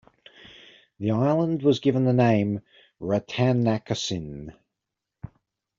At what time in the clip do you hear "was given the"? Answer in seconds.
1.61-2.11